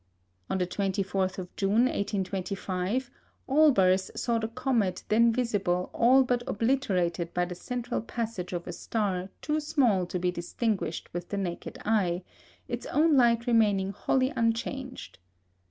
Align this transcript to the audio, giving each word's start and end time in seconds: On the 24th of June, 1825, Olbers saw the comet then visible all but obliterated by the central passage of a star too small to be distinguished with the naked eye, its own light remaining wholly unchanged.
On 0.49 0.57
the 0.57 0.65
24th 0.65 1.37
of 1.37 1.55
June, 1.55 1.83
1825, 1.83 3.11
Olbers 3.47 4.09
saw 4.15 4.39
the 4.39 4.47
comet 4.47 5.03
then 5.09 5.31
visible 5.31 5.91
all 5.93 6.23
but 6.23 6.41
obliterated 6.47 7.31
by 7.35 7.45
the 7.45 7.53
central 7.53 8.01
passage 8.01 8.51
of 8.51 8.65
a 8.65 8.73
star 8.73 9.29
too 9.43 9.59
small 9.59 10.07
to 10.07 10.17
be 10.17 10.31
distinguished 10.31 11.13
with 11.13 11.29
the 11.29 11.37
naked 11.37 11.77
eye, 11.85 12.23
its 12.67 12.87
own 12.87 13.15
light 13.15 13.45
remaining 13.45 13.91
wholly 13.91 14.33
unchanged. 14.35 15.19